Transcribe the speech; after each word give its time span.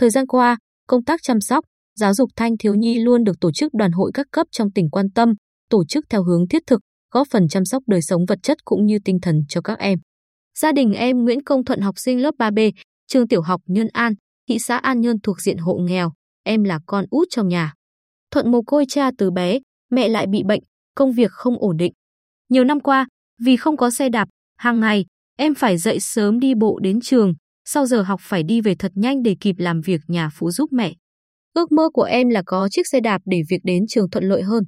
Thời 0.00 0.10
gian 0.10 0.26
qua, 0.26 0.56
công 0.86 1.04
tác 1.04 1.22
chăm 1.22 1.40
sóc, 1.40 1.64
giáo 1.98 2.14
dục 2.14 2.30
thanh 2.36 2.58
thiếu 2.58 2.74
nhi 2.74 2.98
luôn 2.98 3.24
được 3.24 3.40
tổ 3.40 3.52
chức 3.52 3.74
đoàn 3.74 3.92
hội 3.92 4.10
các 4.14 4.26
cấp 4.32 4.46
trong 4.50 4.72
tỉnh 4.72 4.90
quan 4.90 5.10
tâm, 5.14 5.34
tổ 5.70 5.84
chức 5.84 6.04
theo 6.10 6.22
hướng 6.24 6.48
thiết 6.48 6.62
thực, 6.66 6.80
góp 7.10 7.26
phần 7.30 7.48
chăm 7.48 7.64
sóc 7.64 7.82
đời 7.86 8.02
sống 8.02 8.24
vật 8.28 8.38
chất 8.42 8.64
cũng 8.64 8.86
như 8.86 8.98
tinh 9.04 9.18
thần 9.22 9.42
cho 9.48 9.60
các 9.60 9.78
em. 9.78 9.98
Gia 10.58 10.72
đình 10.72 10.92
em 10.92 11.24
Nguyễn 11.24 11.44
Công 11.44 11.64
Thuận 11.64 11.80
học 11.80 11.94
sinh 11.98 12.22
lớp 12.22 12.34
3B, 12.38 12.72
trường 13.06 13.28
tiểu 13.28 13.42
học 13.42 13.60
Nhân 13.66 13.88
An, 13.92 14.12
thị 14.48 14.58
xã 14.58 14.76
An 14.76 15.00
Nhơn 15.00 15.20
thuộc 15.20 15.40
diện 15.40 15.58
hộ 15.58 15.74
nghèo, 15.74 16.12
em 16.44 16.64
là 16.64 16.80
con 16.86 17.04
út 17.10 17.28
trong 17.30 17.48
nhà. 17.48 17.74
Thuận 18.30 18.50
mồ 18.50 18.62
côi 18.62 18.84
cha 18.88 19.10
từ 19.18 19.30
bé, 19.30 19.58
mẹ 19.90 20.08
lại 20.08 20.26
bị 20.26 20.42
bệnh, 20.42 20.62
công 20.94 21.12
việc 21.12 21.30
không 21.30 21.58
ổn 21.58 21.76
định. 21.76 21.92
Nhiều 22.48 22.64
năm 22.64 22.80
qua, 22.80 23.06
vì 23.44 23.56
không 23.56 23.76
có 23.76 23.90
xe 23.90 24.08
đạp, 24.08 24.28
hàng 24.56 24.80
ngày 24.80 25.04
em 25.36 25.54
phải 25.54 25.78
dậy 25.78 26.00
sớm 26.00 26.40
đi 26.40 26.54
bộ 26.54 26.78
đến 26.82 27.00
trường, 27.00 27.34
sau 27.64 27.86
giờ 27.86 28.02
học 28.02 28.20
phải 28.22 28.42
đi 28.42 28.60
về 28.60 28.74
thật 28.74 28.92
nhanh 28.94 29.22
để 29.22 29.36
kịp 29.40 29.54
làm 29.58 29.80
việc 29.80 30.00
nhà 30.08 30.30
phụ 30.32 30.50
giúp 30.50 30.72
mẹ. 30.72 30.94
Ước 31.54 31.72
mơ 31.72 31.88
của 31.92 32.02
em 32.02 32.28
là 32.28 32.42
có 32.46 32.68
chiếc 32.70 32.86
xe 32.92 33.00
đạp 33.00 33.22
để 33.24 33.42
việc 33.50 33.60
đến 33.64 33.84
trường 33.88 34.10
thuận 34.10 34.24
lợi 34.24 34.42
hơn. 34.42 34.64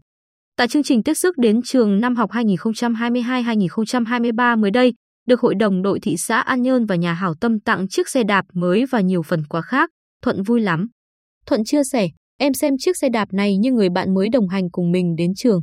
Tại 0.57 0.69
chương 0.69 0.83
trình 0.83 1.03
tiếp 1.03 1.15
sức 1.15 1.39
đến 1.39 1.63
trường 1.63 2.01
năm 2.01 2.17
học 2.17 2.31
2022-2023 2.31 4.61
mới 4.61 4.71
đây, 4.71 4.95
được 5.27 5.41
Hội 5.41 5.55
đồng 5.55 5.83
đội 5.83 6.01
thị 6.01 6.17
xã 6.17 6.41
An 6.41 6.63
Nhơn 6.63 6.87
và 6.87 6.97
nhà 6.97 7.13
hảo 7.13 7.35
tâm 7.41 7.61
tặng 7.61 7.89
chiếc 7.89 8.09
xe 8.09 8.23
đạp 8.25 8.45
mới 8.55 8.85
và 8.91 9.01
nhiều 9.01 9.23
phần 9.23 9.45
quà 9.49 9.63
khác, 9.63 9.91
Thuận 10.23 10.43
vui 10.43 10.61
lắm. 10.61 10.89
Thuận 11.47 11.65
chia 11.65 11.83
sẻ, 11.93 12.09
em 12.39 12.55
xem 12.55 12.75
chiếc 12.79 12.97
xe 12.97 13.09
đạp 13.09 13.29
này 13.33 13.57
như 13.57 13.73
người 13.73 13.89
bạn 13.89 14.15
mới 14.15 14.29
đồng 14.29 14.49
hành 14.49 14.71
cùng 14.71 14.93
mình 14.93 15.17
đến 15.17 15.33
trường. 15.37 15.61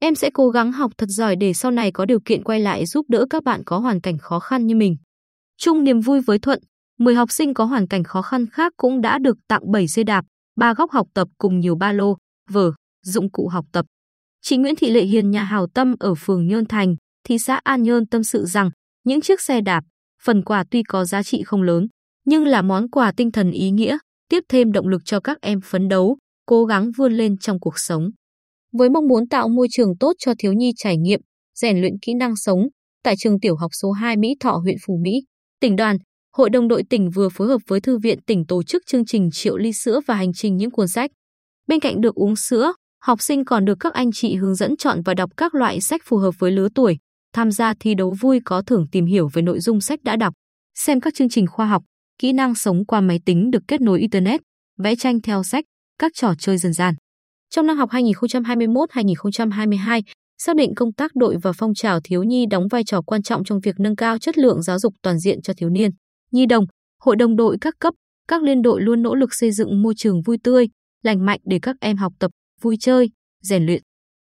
Em 0.00 0.14
sẽ 0.14 0.30
cố 0.34 0.48
gắng 0.48 0.72
học 0.72 0.92
thật 0.98 1.08
giỏi 1.08 1.36
để 1.36 1.52
sau 1.52 1.70
này 1.70 1.92
có 1.92 2.04
điều 2.04 2.18
kiện 2.24 2.44
quay 2.44 2.60
lại 2.60 2.86
giúp 2.86 3.06
đỡ 3.08 3.26
các 3.30 3.44
bạn 3.44 3.62
có 3.66 3.78
hoàn 3.78 4.00
cảnh 4.00 4.18
khó 4.18 4.38
khăn 4.38 4.66
như 4.66 4.74
mình. 4.74 4.96
Chung 5.60 5.84
niềm 5.84 6.00
vui 6.00 6.20
với 6.20 6.38
Thuận, 6.38 6.58
10 6.98 7.14
học 7.14 7.32
sinh 7.32 7.54
có 7.54 7.64
hoàn 7.64 7.86
cảnh 7.86 8.04
khó 8.04 8.22
khăn 8.22 8.46
khác 8.46 8.72
cũng 8.76 9.00
đã 9.00 9.18
được 9.18 9.38
tặng 9.48 9.72
7 9.72 9.88
xe 9.88 10.02
đạp, 10.02 10.24
3 10.56 10.74
góc 10.74 10.90
học 10.90 11.06
tập 11.14 11.28
cùng 11.38 11.60
nhiều 11.60 11.74
ba 11.74 11.92
lô, 11.92 12.16
vở, 12.50 12.72
dụng 13.04 13.30
cụ 13.30 13.48
học 13.48 13.64
tập. 13.72 13.86
Chị 14.42 14.56
Nguyễn 14.56 14.76
Thị 14.76 14.90
Lệ 14.90 15.02
Hiền 15.02 15.30
nhà 15.30 15.44
hào 15.44 15.66
tâm 15.66 15.94
ở 16.00 16.14
phường 16.14 16.46
Nhơn 16.46 16.66
Thành, 16.66 16.96
thị 17.24 17.38
xã 17.38 17.60
An 17.64 17.82
Nhơn 17.82 18.06
tâm 18.06 18.24
sự 18.24 18.44
rằng 18.44 18.70
những 19.04 19.20
chiếc 19.20 19.40
xe 19.40 19.60
đạp, 19.60 19.80
phần 20.22 20.44
quà 20.44 20.64
tuy 20.70 20.82
có 20.82 21.04
giá 21.04 21.22
trị 21.22 21.42
không 21.42 21.62
lớn, 21.62 21.86
nhưng 22.26 22.44
là 22.44 22.62
món 22.62 22.90
quà 22.90 23.12
tinh 23.16 23.32
thần 23.32 23.50
ý 23.50 23.70
nghĩa, 23.70 23.98
tiếp 24.28 24.40
thêm 24.48 24.72
động 24.72 24.88
lực 24.88 25.02
cho 25.04 25.20
các 25.20 25.38
em 25.40 25.60
phấn 25.64 25.88
đấu, 25.88 26.16
cố 26.46 26.64
gắng 26.64 26.90
vươn 26.96 27.12
lên 27.12 27.38
trong 27.38 27.60
cuộc 27.60 27.78
sống. 27.78 28.10
Với 28.72 28.90
mong 28.90 29.08
muốn 29.08 29.28
tạo 29.28 29.48
môi 29.48 29.68
trường 29.70 29.98
tốt 30.00 30.12
cho 30.18 30.32
thiếu 30.38 30.52
nhi 30.52 30.72
trải 30.76 30.96
nghiệm, 30.96 31.20
rèn 31.54 31.80
luyện 31.80 31.94
kỹ 32.02 32.14
năng 32.14 32.36
sống, 32.36 32.60
tại 33.02 33.14
trường 33.18 33.40
tiểu 33.40 33.56
học 33.56 33.70
số 33.82 33.90
2 33.90 34.16
Mỹ 34.16 34.28
Thọ 34.40 34.52
huyện 34.52 34.76
Phú 34.86 34.98
Mỹ, 35.02 35.20
tỉnh 35.60 35.76
đoàn, 35.76 35.96
Hội 36.36 36.50
đồng 36.50 36.68
đội 36.68 36.82
tỉnh 36.90 37.10
vừa 37.10 37.28
phối 37.28 37.48
hợp 37.48 37.60
với 37.66 37.80
Thư 37.80 37.98
viện 37.98 38.18
tỉnh 38.26 38.46
tổ 38.46 38.62
chức 38.62 38.82
chương 38.86 39.04
trình 39.04 39.30
triệu 39.32 39.56
ly 39.56 39.72
sữa 39.72 40.00
và 40.06 40.14
hành 40.14 40.32
trình 40.32 40.56
những 40.56 40.70
cuốn 40.70 40.88
sách. 40.88 41.10
Bên 41.68 41.80
cạnh 41.80 42.00
được 42.00 42.14
uống 42.14 42.36
sữa, 42.36 42.72
học 43.02 43.22
sinh 43.22 43.44
còn 43.44 43.64
được 43.64 43.76
các 43.80 43.94
anh 43.94 44.12
chị 44.12 44.34
hướng 44.34 44.54
dẫn 44.54 44.76
chọn 44.76 45.00
và 45.04 45.14
đọc 45.14 45.30
các 45.36 45.54
loại 45.54 45.80
sách 45.80 46.00
phù 46.04 46.16
hợp 46.16 46.34
với 46.38 46.50
lứa 46.50 46.68
tuổi, 46.74 46.98
tham 47.32 47.50
gia 47.50 47.74
thi 47.80 47.94
đấu 47.94 48.14
vui 48.20 48.40
có 48.44 48.62
thưởng 48.62 48.86
tìm 48.92 49.06
hiểu 49.06 49.28
về 49.32 49.42
nội 49.42 49.60
dung 49.60 49.80
sách 49.80 50.02
đã 50.02 50.16
đọc, 50.16 50.34
xem 50.74 51.00
các 51.00 51.14
chương 51.14 51.28
trình 51.28 51.46
khoa 51.46 51.66
học, 51.66 51.82
kỹ 52.18 52.32
năng 52.32 52.54
sống 52.54 52.84
qua 52.84 53.00
máy 53.00 53.20
tính 53.26 53.50
được 53.50 53.62
kết 53.68 53.80
nối 53.80 54.00
Internet, 54.00 54.40
vẽ 54.78 54.96
tranh 54.96 55.20
theo 55.20 55.42
sách, 55.42 55.64
các 55.98 56.12
trò 56.14 56.34
chơi 56.38 56.58
dân 56.58 56.72
gian. 56.72 56.94
Trong 57.50 57.66
năm 57.66 57.76
học 57.76 57.90
2021-2022, 57.90 60.02
xác 60.42 60.56
định 60.56 60.74
công 60.74 60.92
tác 60.92 61.10
đội 61.14 61.36
và 61.42 61.52
phong 61.52 61.74
trào 61.74 62.00
thiếu 62.04 62.22
nhi 62.22 62.46
đóng 62.50 62.68
vai 62.70 62.84
trò 62.84 63.02
quan 63.02 63.22
trọng 63.22 63.44
trong 63.44 63.60
việc 63.60 63.74
nâng 63.78 63.96
cao 63.96 64.18
chất 64.18 64.38
lượng 64.38 64.62
giáo 64.62 64.78
dục 64.78 64.94
toàn 65.02 65.18
diện 65.18 65.42
cho 65.42 65.52
thiếu 65.56 65.68
niên. 65.70 65.90
Nhi 66.32 66.46
đồng, 66.46 66.64
hội 67.02 67.16
đồng 67.16 67.36
đội 67.36 67.56
các 67.60 67.74
cấp, 67.78 67.94
các 68.28 68.42
liên 68.42 68.62
đội 68.62 68.82
luôn 68.82 69.02
nỗ 69.02 69.14
lực 69.14 69.34
xây 69.34 69.52
dựng 69.52 69.82
môi 69.82 69.94
trường 69.96 70.22
vui 70.22 70.38
tươi, 70.44 70.68
lành 71.02 71.26
mạnh 71.26 71.40
để 71.44 71.58
các 71.62 71.76
em 71.80 71.96
học 71.96 72.12
tập, 72.18 72.30
vui 72.60 72.76
chơi, 72.80 73.10
rèn 73.42 73.66
luyện. 73.66 73.82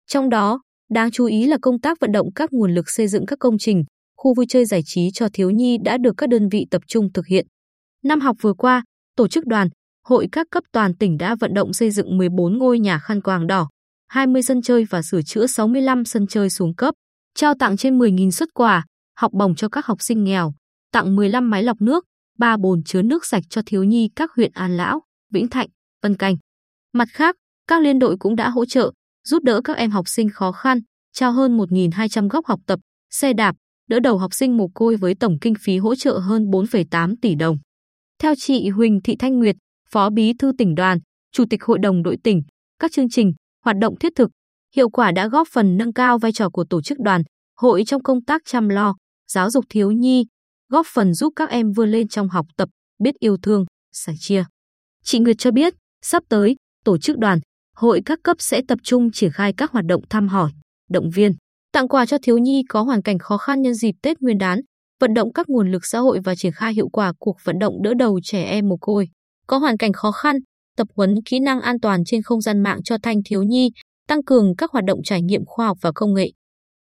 Trong 0.07 0.31
đó, 0.31 0.63
đáng 0.91 1.11
chú 1.11 1.25
ý 1.25 1.47
là 1.47 1.57
công 1.63 1.81
tác 1.81 2.01
vận 2.01 2.13
động 2.13 2.29
các 2.35 2.53
nguồn 2.53 2.75
lực 2.75 2.91
xây 2.91 3.09
dựng 3.09 3.27
các 3.27 3.39
công 3.39 3.59
trình, 3.59 3.85
khu 4.17 4.35
vui 4.35 4.47
chơi 4.49 4.65
giải 4.65 4.81
trí 4.85 5.11
cho 5.15 5.29
thiếu 5.33 5.51
nhi 5.51 5.79
đã 5.85 5.99
được 5.99 6.15
các 6.17 6.29
đơn 6.29 6.49
vị 6.49 6.67
tập 6.71 6.83
trung 6.87 7.13
thực 7.13 7.27
hiện. 7.27 7.47
Năm 8.05 8.21
học 8.21 8.37
vừa 8.41 8.55
qua, 8.55 8.85
tổ 9.17 9.29
chức 9.29 9.47
đoàn, 9.47 9.69
hội 10.09 10.27
các 10.33 10.47
cấp 10.51 10.65
toàn 10.73 10.97
tỉnh 10.97 11.19
đã 11.19 11.37
vận 11.41 11.55
động 11.55 11.73
xây 11.73 11.91
dựng 11.91 12.19
14 12.19 12.59
ngôi 12.59 12.79
nhà 12.79 12.99
khăn 12.99 13.21
quàng 13.23 13.47
đỏ, 13.47 13.69
20 14.11 14.43
sân 14.43 14.63
chơi 14.63 14.85
và 14.85 15.03
sửa 15.03 15.23
chữa 15.23 15.47
65 15.47 16.05
sân 16.05 16.27
chơi 16.27 16.51
xuống 16.51 16.75
cấp, 16.75 16.95
trao 17.35 17.55
tặng 17.59 17.77
trên 17.77 17.99
10.000 17.99 18.31
xuất 18.31 18.49
quà, 18.55 18.85
học 19.17 19.33
bổng 19.33 19.55
cho 19.55 19.69
các 19.69 19.87
học 19.87 19.99
sinh 20.01 20.25
nghèo, 20.25 20.53
tặng 20.93 21.17
15 21.17 21.51
máy 21.51 21.63
lọc 21.63 21.81
nước, 21.81 22.05
3 22.39 22.57
bồn 22.57 22.83
chứa 22.83 23.03
nước 23.03 23.27
sạch 23.27 23.43
cho 23.51 23.63
thiếu 23.67 23.85
nhi 23.85 24.11
các 24.17 24.31
huyện 24.37 24.51
An 24.55 24.77
Lão, 24.77 25.03
Vĩnh 25.33 25.49
Thạnh, 25.49 25.69
Vân 26.03 26.17
Canh. 26.17 26.37
Mặt 26.93 27.09
khác, 27.13 27.37
các 27.67 27.83
liên 27.83 27.99
đội 27.99 28.17
cũng 28.19 28.37
đã 28.37 28.49
hỗ 28.49 28.65
trợ, 28.65 28.93
giúp 29.29 29.43
đỡ 29.43 29.61
các 29.65 29.77
em 29.77 29.91
học 29.91 30.09
sinh 30.09 30.29
khó 30.31 30.53
khăn, 30.53 30.81
trao 31.13 31.33
hơn 31.33 31.59
1.200 31.59 32.29
góc 32.29 32.47
học 32.47 32.61
tập, 32.67 32.81
xe 33.11 33.33
đạp, 33.33 33.57
đỡ 33.89 34.01
đầu 34.01 34.19
học 34.19 34.35
sinh 34.35 34.57
mồ 34.57 34.69
côi 34.75 34.97
với 34.97 35.15
tổng 35.15 35.39
kinh 35.41 35.55
phí 35.61 35.79
hỗ 35.79 35.95
trợ 35.95 36.19
hơn 36.19 36.45
4,8 36.51 37.15
tỷ 37.23 37.35
đồng. 37.35 37.59
Theo 38.19 38.35
chị 38.39 38.69
Huỳnh 38.69 39.01
Thị 39.05 39.17
Thanh 39.19 39.39
Nguyệt, 39.39 39.57
Phó 39.91 40.11
Bí 40.11 40.33
thư 40.39 40.53
tỉnh 40.59 40.75
đoàn, 40.75 40.99
Chủ 41.33 41.45
tịch 41.51 41.65
Hội 41.65 41.79
đồng 41.79 42.03
đội 42.03 42.17
tỉnh, 42.25 42.43
các 42.79 42.93
chương 42.93 43.09
trình, 43.11 43.33
hoạt 43.65 43.77
động 43.81 43.99
thiết 43.99 44.13
thực, 44.17 44.31
hiệu 44.77 44.91
quả 44.91 45.13
đã 45.13 45.29
góp 45.29 45.49
phần 45.53 45.77
nâng 45.77 45.93
cao 45.93 46.19
vai 46.19 46.33
trò 46.33 46.51
của 46.51 46.65
tổ 46.71 46.83
chức 46.83 46.99
đoàn, 46.99 47.23
hội 47.57 47.83
trong 47.87 48.03
công 48.03 48.25
tác 48.25 48.43
chăm 48.45 48.69
lo, 48.69 48.95
giáo 49.31 49.51
dục 49.51 49.65
thiếu 49.69 49.91
nhi, 49.91 50.27
góp 50.69 50.87
phần 50.95 51.15
giúp 51.15 51.33
các 51.37 51.51
em 51.51 51.73
vươn 51.73 51.91
lên 51.91 52.09
trong 52.09 52.29
học 52.29 52.47
tập, 52.57 52.69
biết 53.03 53.15
yêu 53.19 53.37
thương, 53.43 53.65
sẻ 53.93 54.13
chia. 54.19 54.45
Chị 55.05 55.19
Nguyệt 55.19 55.37
cho 55.39 55.51
biết, 55.51 55.75
sắp 56.03 56.23
tới, 56.29 56.57
tổ 56.85 56.99
chức 56.99 57.19
đoàn, 57.19 57.41
hội 57.77 58.03
các 58.05 58.19
cấp 58.23 58.37
sẽ 58.41 58.63
tập 58.69 58.79
trung 58.83 59.11
triển 59.13 59.33
khai 59.33 59.53
các 59.57 59.71
hoạt 59.71 59.85
động 59.85 60.03
thăm 60.11 60.29
hỏi, 60.29 60.51
động 60.91 61.11
viên, 61.11 61.33
tặng 61.73 61.89
quà 61.89 62.07
cho 62.07 62.17
thiếu 62.23 62.39
nhi 62.39 62.63
có 62.69 62.83
hoàn 62.83 63.03
cảnh 63.03 63.19
khó 63.19 63.37
khăn 63.37 63.63
nhân 63.63 63.75
dịp 63.75 63.95
Tết 64.03 64.21
Nguyên 64.21 64.39
đán, 64.39 64.61
vận 65.01 65.15
động 65.15 65.33
các 65.33 65.49
nguồn 65.49 65.71
lực 65.71 65.87
xã 65.87 65.99
hội 65.99 66.21
và 66.25 66.35
triển 66.35 66.53
khai 66.53 66.75
hiệu 66.75 66.89
quả 66.89 67.13
cuộc 67.19 67.37
vận 67.45 67.59
động 67.59 67.83
đỡ 67.83 67.95
đầu 67.99 68.21
trẻ 68.23 68.45
em 68.45 68.69
mồ 68.69 68.77
côi 68.77 69.09
có 69.47 69.59
hoàn 69.59 69.77
cảnh 69.77 69.93
khó 69.93 70.13
khăn, 70.13 70.37
tập 70.81 70.89
huấn 70.97 71.15
kỹ 71.25 71.41
năng 71.41 71.61
an 71.61 71.81
toàn 71.81 72.05
trên 72.05 72.23
không 72.23 72.41
gian 72.41 72.63
mạng 72.63 72.83
cho 72.85 72.97
thanh 73.03 73.17
thiếu 73.25 73.43
nhi, 73.43 73.71
tăng 74.09 74.25
cường 74.25 74.57
các 74.57 74.71
hoạt 74.71 74.85
động 74.85 75.01
trải 75.05 75.23
nghiệm 75.23 75.45
khoa 75.47 75.67
học 75.67 75.79
và 75.81 75.93
công 75.95 76.15
nghệ. 76.15 76.31